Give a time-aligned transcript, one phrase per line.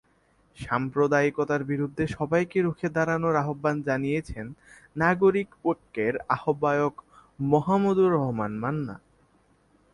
[0.57, 4.45] সাম্প্রদায়িকতার বিরুদ্ধে সবাইকে রুখে দাঁড়ানোর আহ্বান জানিয়েছেন
[4.95, 6.95] নাগরিক ঐক্যের আহ্বায়ক
[7.39, 8.95] মাহমুদুর রহমান মান্না।